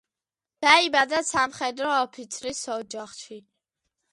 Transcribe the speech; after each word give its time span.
დაიბადა 0.65 1.19
სამხედრო 1.27 1.91
ოფიცრის 1.99 2.63
ოჯახში. 2.79 3.39